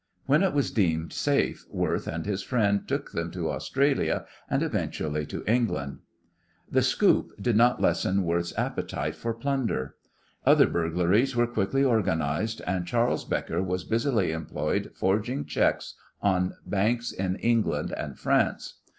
[0.25, 5.27] When it was deemed safe Worth and his friend took them to Australia and eventually
[5.27, 5.99] to England.
[6.67, 9.93] This "scoop" did not lessen Worth's appetite for plunder.
[10.43, 17.11] Other burglaries were quickly organized, and Charles Becker was busily employed forging cheques on banks
[17.11, 18.79] in England and France.